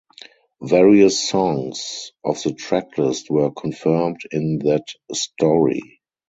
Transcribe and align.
Various 0.63 1.29
songs 1.29 2.11
of 2.23 2.41
the 2.41 2.53
tracklist 2.55 3.29
were 3.29 3.51
confirmed 3.51 4.21
in 4.31 4.57
that 4.65 4.87
story. 5.13 5.99